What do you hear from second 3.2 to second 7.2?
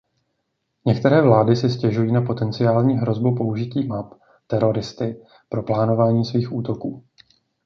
použití map teroristy pro plánování svých útoků.